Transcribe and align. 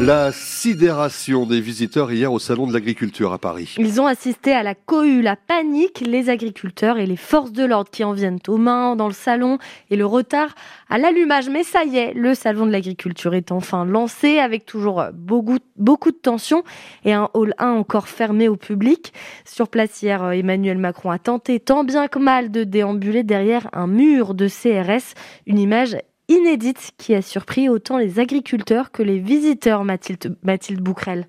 La 0.00 0.32
sidération 0.32 1.46
des 1.46 1.60
visiteurs 1.60 2.10
hier 2.10 2.32
au 2.32 2.40
Salon 2.40 2.66
de 2.66 2.72
l'Agriculture 2.72 3.32
à 3.32 3.38
Paris. 3.38 3.76
Ils 3.78 4.00
ont 4.00 4.06
assisté 4.06 4.52
à 4.52 4.64
la 4.64 4.74
cohue, 4.74 5.22
la 5.22 5.36
panique, 5.36 6.00
les 6.04 6.30
agriculteurs 6.30 6.98
et 6.98 7.06
les 7.06 7.16
forces 7.16 7.52
de 7.52 7.64
l'ordre 7.64 7.90
qui 7.90 8.02
en 8.02 8.12
viennent 8.12 8.40
aux 8.48 8.56
mains 8.56 8.96
dans 8.96 9.06
le 9.06 9.14
salon 9.14 9.58
et 9.90 9.96
le 9.96 10.04
retard 10.04 10.56
à 10.90 10.98
l'allumage. 10.98 11.48
Mais 11.48 11.62
ça 11.62 11.84
y 11.84 11.96
est, 11.96 12.12
le 12.12 12.34
Salon 12.34 12.66
de 12.66 12.72
l'Agriculture 12.72 13.34
est 13.34 13.52
enfin 13.52 13.84
lancé 13.84 14.38
avec 14.38 14.66
toujours 14.66 15.04
beaucoup, 15.12 15.58
beaucoup 15.76 16.10
de 16.10 16.16
tensions 16.16 16.64
et 17.04 17.12
un 17.12 17.30
hall 17.32 17.54
1 17.58 17.70
encore 17.70 18.08
fermé 18.08 18.48
au 18.48 18.56
public. 18.56 19.12
Sur 19.44 19.68
place 19.68 20.02
hier, 20.02 20.32
Emmanuel 20.32 20.78
Macron 20.78 21.12
a 21.12 21.20
tenté 21.20 21.60
tant 21.60 21.84
bien 21.84 22.08
que 22.08 22.18
mal 22.18 22.50
de 22.50 22.64
déambuler 22.64 23.22
derrière 23.22 23.68
un 23.72 23.86
mur 23.86 24.34
de 24.34 24.48
CRS, 24.48 25.14
une 25.46 25.60
image 25.60 25.96
inédite 26.28 26.92
qui 26.98 27.14
a 27.14 27.22
surpris 27.22 27.68
autant 27.68 27.98
les 27.98 28.20
agriculteurs 28.20 28.90
que 28.90 29.02
les 29.02 29.18
visiteurs, 29.18 29.84
Mathilde, 29.84 30.80
Bouquerel. 30.80 31.28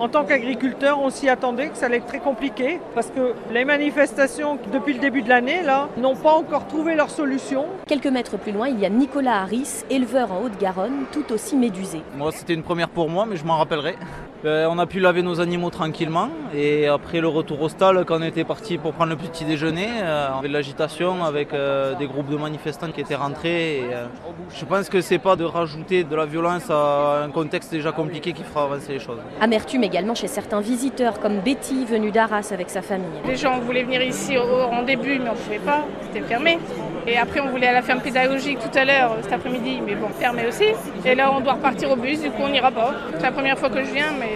en 0.00 0.08
tant 0.08 0.24
qu'agriculteur, 0.24 0.98
on 0.98 1.10
s'y 1.10 1.28
attendait 1.28 1.68
que 1.68 1.76
ça 1.76 1.86
allait 1.86 1.98
être 1.98 2.06
très 2.06 2.20
compliqué 2.20 2.80
parce 2.94 3.08
que 3.08 3.34
les 3.52 3.66
manifestations 3.66 4.58
depuis 4.72 4.94
le 4.94 4.98
début 4.98 5.20
de 5.20 5.28
l'année 5.28 5.62
là 5.62 5.88
n'ont 5.98 6.16
pas 6.16 6.32
encore 6.32 6.66
trouvé 6.66 6.94
leur 6.94 7.10
solution. 7.10 7.66
Quelques 7.86 8.06
mètres 8.06 8.38
plus 8.38 8.52
loin, 8.52 8.68
il 8.68 8.80
y 8.80 8.86
a 8.86 8.88
Nicolas 8.88 9.42
Harris, 9.42 9.84
éleveur 9.90 10.32
en 10.32 10.42
Haute-Garonne, 10.42 11.04
tout 11.12 11.30
aussi 11.32 11.54
médusé. 11.54 12.00
Moi, 12.16 12.32
c'était 12.32 12.54
une 12.54 12.62
première 12.62 12.88
pour 12.88 13.10
moi, 13.10 13.26
mais 13.26 13.36
je 13.36 13.44
m'en 13.44 13.58
rappellerai. 13.58 13.96
Euh, 14.46 14.66
on 14.70 14.78
a 14.78 14.86
pu 14.86 15.00
laver 15.00 15.22
nos 15.22 15.38
animaux 15.40 15.68
tranquillement 15.68 16.30
et 16.54 16.86
après 16.86 17.20
le 17.20 17.28
retour 17.28 17.60
au 17.60 17.68
stade, 17.68 18.04
quand 18.06 18.20
on 18.20 18.22
était 18.22 18.44
parti 18.44 18.78
pour 18.78 18.94
prendre 18.94 19.10
le 19.10 19.16
petit 19.16 19.44
déjeuner, 19.44 19.88
euh, 20.02 20.28
on 20.34 20.38
avait 20.38 20.48
de 20.48 20.54
l'agitation 20.54 21.22
avec 21.24 21.52
euh, 21.52 21.94
des 21.96 22.06
groupes 22.06 22.30
de 22.30 22.38
manifestants 22.38 22.90
qui 22.90 23.02
étaient 23.02 23.16
rentrés. 23.16 23.82
je 24.48 24.64
pense 24.64 24.88
que 24.88 25.02
c'est 25.02 25.18
pas 25.18 25.36
de 25.36 25.44
rajouter 25.44 26.04
de 26.04 26.16
la 26.16 26.24
violence 26.24 26.70
à 26.70 27.22
un 27.22 27.28
contexte 27.30 27.70
déjà 27.70 27.92
compliqué 27.92 28.32
qui 28.32 28.42
fera 28.42 28.64
avancer 28.64 28.94
les 28.94 28.98
choses. 28.98 29.18
Amertume 29.42 29.84
également 29.84 30.14
chez 30.14 30.28
certains 30.28 30.60
visiteurs 30.60 31.20
comme 31.20 31.40
Betty 31.40 31.84
venue 31.84 32.10
d'Arras 32.10 32.48
avec 32.50 32.70
sa 32.70 32.80
famille. 32.80 33.20
Les 33.26 33.36
gens 33.36 33.58
voulaient 33.60 33.84
venir 33.84 34.02
ici 34.02 34.38
en 34.38 34.82
début 34.82 35.18
mais 35.18 35.28
on 35.28 35.34
ne 35.34 35.38
pouvait 35.38 35.58
pas, 35.58 35.84
c'était 36.00 36.26
fermé. 36.26 36.58
Et 37.06 37.18
après 37.18 37.40
on 37.40 37.48
voulait 37.48 37.68
à 37.68 37.72
la 37.72 37.82
ferme 37.82 38.00
pédagogique 38.00 38.58
tout 38.58 38.78
à 38.78 38.86
l'heure 38.86 39.16
cet 39.20 39.34
après-midi 39.34 39.82
mais 39.84 39.96
bon 39.96 40.08
fermé 40.08 40.46
aussi. 40.48 40.72
Et 41.04 41.14
là 41.14 41.30
on 41.30 41.40
doit 41.40 41.54
repartir 41.54 41.90
au 41.90 41.96
bus, 41.96 42.22
du 42.22 42.30
coup 42.30 42.42
on 42.42 42.48
n'ira 42.48 42.70
pas. 42.70 42.94
C'est 43.16 43.22
la 43.22 43.32
première 43.32 43.58
fois 43.58 43.68
que 43.68 43.84
je 43.84 43.90
viens 43.92 44.12
mais 44.18 44.29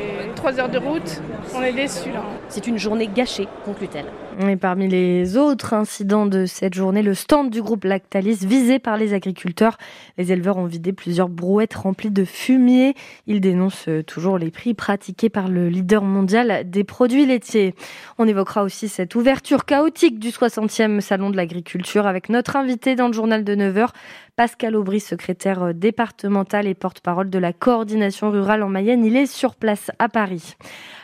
3 0.44 0.60
heures 0.60 0.68
de 0.68 0.76
route, 0.76 1.22
on 1.54 1.62
est 1.62 1.72
déçus 1.72 2.10
là. 2.12 2.22
C'est 2.50 2.66
une 2.66 2.76
journée 2.76 3.08
gâchée, 3.08 3.48
conclut-elle. 3.64 4.04
Et 4.46 4.56
parmi 4.56 4.88
les 4.88 5.38
autres 5.38 5.72
incidents 5.72 6.26
de 6.26 6.44
cette 6.44 6.74
journée, 6.74 7.00
le 7.00 7.14
stand 7.14 7.48
du 7.48 7.62
groupe 7.62 7.84
Lactalis 7.84 8.44
visé 8.44 8.78
par 8.78 8.98
les 8.98 9.14
agriculteurs. 9.14 9.78
Les 10.18 10.32
éleveurs 10.32 10.58
ont 10.58 10.66
vidé 10.66 10.92
plusieurs 10.92 11.30
brouettes 11.30 11.72
remplies 11.72 12.10
de 12.10 12.26
fumier. 12.26 12.94
Ils 13.26 13.40
dénoncent 13.40 13.88
toujours 14.06 14.36
les 14.36 14.50
prix 14.50 14.74
pratiqués 14.74 15.30
par 15.30 15.48
le 15.48 15.70
leader 15.70 16.02
mondial 16.02 16.68
des 16.68 16.84
produits 16.84 17.24
laitiers. 17.24 17.74
On 18.18 18.28
évoquera 18.28 18.64
aussi 18.64 18.88
cette 18.88 19.14
ouverture 19.14 19.64
chaotique 19.64 20.18
du 20.18 20.28
60e 20.28 21.00
salon 21.00 21.30
de 21.30 21.36
l'agriculture 21.36 22.06
avec 22.06 22.28
notre 22.28 22.56
invité 22.56 22.96
dans 22.96 23.06
le 23.06 23.14
journal 23.14 23.44
de 23.44 23.54
9h, 23.54 23.88
Pascal 24.36 24.74
Aubry, 24.74 24.98
secrétaire 24.98 25.72
départemental 25.74 26.66
et 26.66 26.74
porte-parole 26.74 27.30
de 27.30 27.38
la 27.38 27.52
coordination 27.52 28.32
rurale 28.32 28.64
en 28.64 28.68
Mayenne. 28.68 29.04
Il 29.04 29.16
est 29.16 29.26
sur 29.26 29.54
place 29.54 29.92
à 30.00 30.08
Paris. 30.08 30.56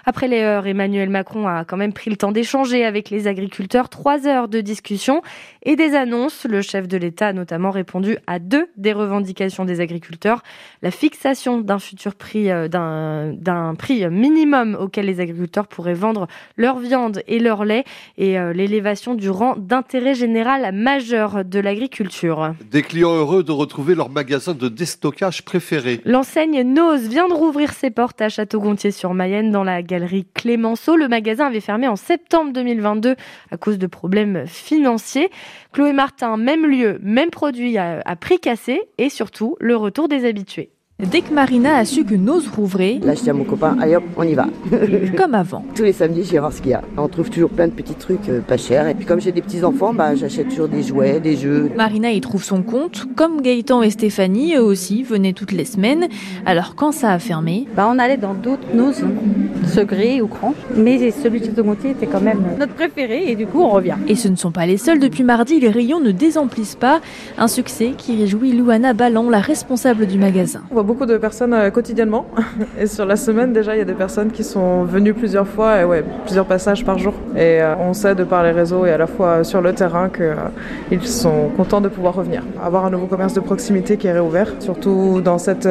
Après 0.04 0.26
les 0.26 0.40
heures, 0.40 0.66
Emmanuel 0.66 1.10
Macron 1.10 1.46
a 1.46 1.64
quand 1.64 1.76
même 1.76 1.92
pris 1.92 2.10
le 2.10 2.16
temps 2.16 2.32
d'échanger 2.32 2.84
avec 2.84 3.10
les 3.10 3.28
agriculteurs. 3.28 3.88
Trois 3.88 4.26
heures 4.26 4.48
de 4.48 4.60
discussion 4.60 5.22
et 5.62 5.76
des 5.76 5.94
annonces. 5.94 6.44
Le 6.44 6.62
chef 6.62 6.88
de 6.88 6.96
l'État 6.96 7.28
a 7.28 7.32
notamment 7.32 7.70
répondu 7.70 8.16
à 8.26 8.40
deux 8.40 8.68
des 8.76 8.92
revendications 8.92 9.64
des 9.64 9.80
agriculteurs. 9.80 10.42
La 10.82 10.90
fixation 10.90 11.60
d'un 11.60 11.78
futur 11.78 12.16
prix, 12.16 12.50
euh, 12.50 12.66
d'un 12.66 13.74
prix 13.76 14.08
minimum 14.08 14.74
auquel 14.74 15.06
les 15.06 15.20
agriculteurs 15.20 15.68
pourraient 15.68 15.94
vendre 15.94 16.26
leur 16.56 16.78
viande 16.78 17.22
et 17.28 17.38
leur 17.38 17.64
lait 17.64 17.84
et 18.18 18.38
euh, 18.38 18.52
l'élévation 18.52 19.14
du 19.14 19.30
rang 19.30 19.54
d'intérêt 19.56 20.14
général 20.14 20.74
majeur 20.74 21.44
de 21.44 21.60
l'agriculture. 21.60 22.54
Heureux 23.20 23.44
de 23.44 23.52
retrouver 23.52 23.94
leur 23.94 24.08
magasin 24.08 24.54
de 24.54 24.68
déstockage 24.68 25.44
préféré. 25.44 26.00
L'enseigne 26.06 26.62
Nose 26.62 27.02
vient 27.02 27.28
de 27.28 27.34
rouvrir 27.34 27.72
ses 27.72 27.90
portes 27.90 28.20
à 28.22 28.30
Château-Gontier-sur-Mayenne 28.30 29.50
dans 29.50 29.62
la 29.62 29.82
galerie 29.82 30.26
Clémenceau. 30.32 30.96
Le 30.96 31.06
magasin 31.06 31.46
avait 31.46 31.60
fermé 31.60 31.86
en 31.86 31.96
septembre 31.96 32.52
2022 32.52 33.16
à 33.50 33.56
cause 33.58 33.78
de 33.78 33.86
problèmes 33.86 34.46
financiers. 34.46 35.30
Chloé 35.72 35.92
Martin, 35.92 36.38
même 36.38 36.66
lieu, 36.66 36.98
même 37.02 37.30
produit 37.30 37.76
à, 37.76 38.00
à 38.06 38.16
prix 38.16 38.38
cassé 38.38 38.80
et 38.96 39.10
surtout 39.10 39.56
le 39.60 39.76
retour 39.76 40.08
des 40.08 40.24
habitués. 40.24 40.70
Dès 41.06 41.22
que 41.22 41.32
Marina 41.32 41.76
a 41.76 41.84
su 41.86 42.04
que 42.04 42.14
Nose 42.14 42.48
rouvrait, 42.48 43.00
là 43.02 43.14
je 43.14 43.22
dis 43.22 43.30
à 43.30 43.32
mon 43.32 43.44
copain, 43.44 43.74
allez 43.80 43.96
hop, 43.96 44.04
on 44.18 44.22
y 44.22 44.34
va. 44.34 44.46
comme 45.16 45.34
avant. 45.34 45.64
Tous 45.74 45.82
les 45.82 45.92
samedis, 45.92 46.24
je 46.24 46.32
vais 46.32 46.38
voir 46.40 46.52
ce 46.52 46.60
qu'il 46.60 46.72
y 46.72 46.74
a. 46.74 46.82
On 46.98 47.08
trouve 47.08 47.30
toujours 47.30 47.48
plein 47.48 47.68
de 47.68 47.72
petits 47.72 47.94
trucs 47.94 48.28
euh, 48.28 48.40
pas 48.40 48.58
chers. 48.58 48.86
Et 48.86 48.94
puis 48.94 49.06
comme 49.06 49.20
j'ai 49.20 49.32
des 49.32 49.40
petits 49.40 49.64
enfants, 49.64 49.94
bah, 49.94 50.14
j'achète 50.14 50.48
toujours 50.48 50.68
des 50.68 50.82
jouets, 50.82 51.18
des 51.20 51.36
jeux. 51.36 51.70
Marina 51.74 52.10
y 52.10 52.20
trouve 52.20 52.44
son 52.44 52.62
compte, 52.62 53.06
comme 53.16 53.40
Gaëtan 53.40 53.82
et 53.82 53.90
Stéphanie, 53.90 54.56
eux 54.56 54.62
aussi, 54.62 55.02
venaient 55.02 55.32
toutes 55.32 55.52
les 55.52 55.64
semaines. 55.64 56.08
Alors 56.44 56.74
quand 56.74 56.92
ça 56.92 57.12
a 57.12 57.18
fermé, 57.18 57.66
bah, 57.74 57.88
on 57.90 57.98
allait 57.98 58.18
dans 58.18 58.34
d'autres 58.34 58.74
Nose, 58.74 59.02
Segré 59.66 60.20
ou 60.20 60.26
Cran. 60.26 60.54
Mais 60.76 61.10
celui 61.12 61.40
de 61.40 61.46
Château-Gontier 61.46 61.90
était 61.92 62.06
quand 62.06 62.20
même 62.20 62.42
notre 62.58 62.74
préféré 62.74 63.30
et 63.30 63.36
du 63.36 63.46
coup 63.46 63.62
on 63.62 63.70
revient. 63.70 63.96
Et 64.06 64.16
ce 64.16 64.28
ne 64.28 64.36
sont 64.36 64.52
pas 64.52 64.66
les 64.66 64.76
seuls. 64.76 64.98
Depuis 64.98 65.24
mardi, 65.24 65.60
les 65.60 65.70
rayons 65.70 66.00
ne 66.00 66.10
désemplissent 66.10 66.76
pas. 66.76 67.00
Un 67.38 67.48
succès 67.48 67.92
qui 67.96 68.16
réjouit 68.16 68.52
Louana 68.52 68.92
Ballon, 68.92 69.30
la 69.30 69.40
responsable 69.40 70.06
du 70.06 70.18
magasin 70.18 70.62
beaucoup 70.90 71.06
de 71.06 71.18
personnes 71.18 71.54
euh, 71.54 71.70
quotidiennement. 71.70 72.26
Et 72.80 72.88
sur 72.88 73.06
la 73.06 73.14
semaine, 73.14 73.52
déjà, 73.52 73.76
il 73.76 73.78
y 73.78 73.80
a 73.80 73.84
des 73.84 73.94
personnes 73.94 74.32
qui 74.32 74.42
sont 74.42 74.82
venues 74.82 75.14
plusieurs 75.14 75.46
fois, 75.46 75.80
et 75.80 75.84
ouais, 75.84 76.02
plusieurs 76.24 76.46
passages 76.46 76.84
par 76.84 76.98
jour. 76.98 77.14
Et 77.36 77.62
euh, 77.62 77.76
on 77.78 77.94
sait 77.94 78.16
de 78.16 78.24
par 78.24 78.42
les 78.42 78.50
réseaux 78.50 78.84
et 78.86 78.90
à 78.90 78.98
la 78.98 79.06
fois 79.06 79.44
sur 79.44 79.60
le 79.60 79.72
terrain 79.72 80.08
qu'ils 80.08 80.98
euh, 80.98 81.02
sont 81.04 81.48
contents 81.56 81.80
de 81.80 81.88
pouvoir 81.88 82.14
revenir. 82.16 82.42
Avoir 82.60 82.84
un 82.86 82.90
nouveau 82.90 83.06
commerce 83.06 83.34
de 83.34 83.40
proximité 83.40 83.98
qui 83.98 84.08
est 84.08 84.12
réouvert, 84.12 84.48
surtout 84.58 85.20
dans 85.20 85.38
cette 85.38 85.68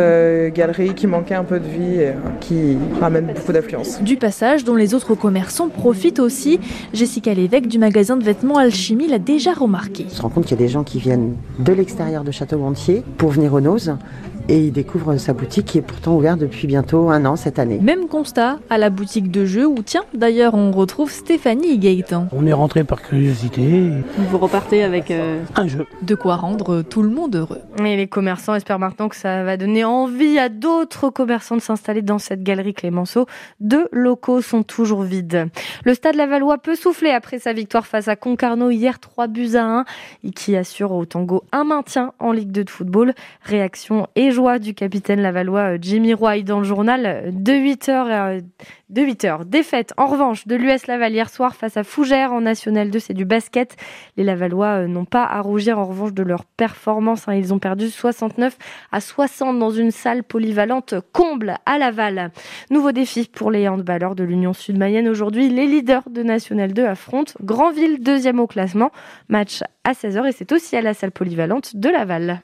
galerie 0.53 0.93
qui 0.93 1.07
manquait 1.07 1.35
un 1.35 1.43
peu 1.43 1.59
de 1.59 1.67
vie 1.67 1.99
et 1.99 2.13
qui 2.39 2.77
ramène 3.01 3.25
beaucoup 3.35 3.51
d'affluence. 3.51 4.01
Du 4.01 4.15
passage 4.15 4.63
dont 4.63 4.75
les 4.75 4.93
autres 4.93 5.15
commerçants 5.15 5.67
profitent 5.67 6.19
aussi. 6.19 6.61
Jessica 6.93 7.33
Lévesque 7.33 7.67
du 7.67 7.79
magasin 7.79 8.15
de 8.15 8.23
vêtements 8.23 8.57
Alchimie 8.57 9.07
l'a 9.07 9.19
déjà 9.19 9.51
remarqué. 9.51 10.05
On 10.09 10.15
se 10.15 10.21
rend 10.21 10.29
compte 10.29 10.45
qu'il 10.45 10.57
y 10.57 10.61
a 10.63 10.65
des 10.65 10.71
gens 10.71 10.83
qui 10.83 10.99
viennent 10.99 11.33
de 11.59 11.73
l'extérieur 11.73 12.23
de 12.23 12.31
Château-Gontier 12.31 13.03
pour 13.17 13.31
venir 13.31 13.53
aux 13.53 13.61
Nose 13.61 13.97
et 14.49 14.57
il 14.57 14.71
découvre 14.71 15.15
sa 15.17 15.33
boutique 15.33 15.67
qui 15.67 15.77
est 15.77 15.83
pourtant 15.83 16.15
ouverte 16.15 16.39
depuis 16.39 16.65
bientôt 16.65 17.09
un 17.11 17.23
an 17.25 17.35
cette 17.35 17.59
année. 17.59 17.77
Même 17.79 18.07
constat 18.07 18.59
à 18.71 18.79
la 18.79 18.89
boutique 18.89 19.29
de 19.29 19.45
jeux 19.45 19.67
où 19.67 19.83
tiens 19.83 20.03
d'ailleurs 20.15 20.55
on 20.55 20.71
retrouve 20.71 21.11
Stéphanie 21.11 21.73
et 21.73 21.77
Gaëtan. 21.77 22.27
On 22.31 22.47
est 22.47 22.53
rentré 22.53 22.83
par 22.83 23.03
curiosité. 23.03 23.91
Vous 24.17 24.37
repartez 24.39 24.83
avec 24.83 25.11
euh, 25.11 25.43
un 25.55 25.67
jeu. 25.67 25.85
De 26.01 26.15
quoi 26.15 26.35
rendre 26.35 26.81
tout 26.81 27.03
le 27.03 27.09
monde 27.09 27.35
heureux. 27.35 27.61
Et 27.77 27.95
les 27.95 28.07
commerçants 28.07 28.55
espèrent 28.55 28.79
maintenant 28.79 29.07
que 29.07 29.15
ça 29.15 29.43
va 29.43 29.55
donner 29.55 29.83
envie 29.83 30.39
à 30.39 30.49
d'autres 30.49 31.11
commerçants 31.11 31.55
de 31.55 31.61
s'installer 31.61 32.01
dans 32.01 32.17
cette 32.17 32.41
galerie 32.41 32.73
Clémenceau. 32.73 33.27
Deux 33.59 33.87
locaux 33.91 34.41
sont 34.41 34.63
toujours 34.63 35.03
vides. 35.03 35.47
Le 35.85 35.93
Stade 35.93 36.15
Lavallois 36.15 36.57
peut 36.57 36.75
souffler 36.75 37.11
après 37.11 37.37
sa 37.37 37.53
victoire 37.53 37.85
face 37.85 38.07
à 38.07 38.15
Concarneau 38.15 38.71
hier 38.71 38.99
3 38.99 39.27
buts 39.27 39.55
à 39.55 39.63
1 39.63 39.85
et 40.23 40.31
qui 40.31 40.55
assure 40.55 40.91
au 40.91 41.05
Tango 41.05 41.43
un 41.51 41.65
maintien 41.65 42.13
en 42.17 42.31
Ligue 42.31 42.51
2 42.51 42.63
de 42.63 42.69
football. 42.69 43.13
Réaction 43.43 44.07
et 44.15 44.31
du 44.39 44.73
capitaine 44.73 45.21
lavallois 45.21 45.73
euh, 45.73 45.77
Jimmy 45.81 46.13
Roy 46.13 46.41
dans 46.43 46.59
le 46.59 46.63
journal 46.63 47.05
euh, 47.05 47.31
de 47.31 47.53
8 47.53 47.89
heures. 47.89 48.07
Euh, 48.09 48.39
de 48.89 49.01
8 49.03 49.25
heures. 49.25 49.45
Défaite 49.45 49.93
en 49.97 50.07
revanche 50.07 50.47
de 50.47 50.55
l'US 50.55 50.87
Laval 50.87 51.13
hier 51.13 51.29
soir 51.29 51.55
face 51.55 51.77
à 51.77 51.83
Fougères 51.83 52.33
en 52.33 52.41
National 52.41 52.89
2, 52.89 52.97
c'est 52.97 53.13
du 53.13 53.25
basket. 53.25 53.75
Les 54.17 54.23
Lavallois 54.23 54.87
n'ont 54.87 55.05
pas 55.05 55.25
à 55.25 55.41
rougir 55.41 55.77
en 55.77 55.85
revanche 55.85 56.13
de 56.13 56.23
leur 56.23 56.45
performance. 56.45 57.27
Hein. 57.27 57.35
Ils 57.35 57.53
ont 57.53 57.59
perdu 57.59 57.89
69 57.89 58.57
à 58.91 58.99
60 58.99 59.59
dans 59.59 59.69
une 59.69 59.91
salle 59.91 60.23
polyvalente 60.23 60.95
comble 61.11 61.57
à 61.67 61.77
Laval. 61.77 62.31
Nouveau 62.71 62.91
défi 62.91 63.29
pour 63.31 63.51
les 63.51 63.67
handballeurs 63.67 64.15
de 64.15 64.23
l'Union 64.23 64.53
Sud-Mayenne 64.53 65.07
aujourd'hui. 65.07 65.49
Les 65.49 65.67
leaders 65.67 66.09
de 66.09 66.23
National 66.23 66.73
2 66.73 66.85
affrontent 66.85 67.33
Grandville, 67.43 68.01
deuxième 68.01 68.39
au 68.39 68.47
classement. 68.47 68.91
Match 69.27 69.61
à 69.83 69.91
16h 69.91 70.27
et 70.27 70.31
c'est 70.31 70.51
aussi 70.51 70.75
à 70.75 70.81
la 70.81 70.95
salle 70.95 71.11
polyvalente 71.11 71.75
de 71.75 71.89
Laval. 71.89 72.41